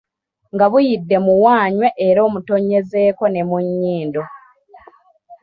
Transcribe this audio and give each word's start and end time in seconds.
Nga 0.53 0.65
buyidde 0.71 1.17
muwe 1.25 1.51
anywe 1.63 1.87
era 2.07 2.19
omutonnyezeeko 2.27 3.23
ne 3.29 3.41
mu 3.49 3.57
nnyindo. 3.65 4.23